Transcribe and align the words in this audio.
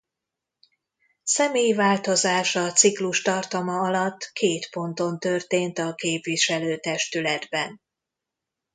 Személyi 1.23 1.73
változás 1.73 2.55
a 2.55 2.71
ciklus 2.71 3.21
tartama 3.21 3.77
alatt 3.81 4.29
két 4.33 4.69
ponton 4.69 5.19
történt 5.19 5.77
a 5.79 5.93
képviselő-testületben. 5.95 7.79